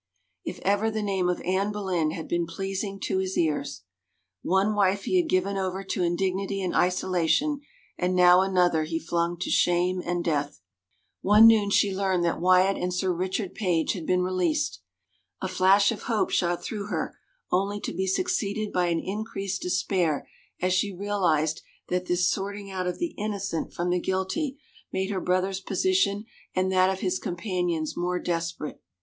[0.43, 3.83] If ever the name of Anne Boleyn had been pleasing to his ears!...
[4.41, 7.61] One wife he had given over to indignity and isolation,
[7.99, 10.59] and now another he flung to shame and death.
[11.21, 14.81] One noon she learned that Wyatt and Sir Richard Page had been released.
[15.39, 17.15] A flash of hope shot through her
[17.51, 20.27] only to be succeeded by an increased despair
[20.59, 24.57] as she realized that this sorting out of the innocent from the guilty
[24.91, 26.25] made her brother's position
[26.55, 28.81] and that of his compan ions more desperate.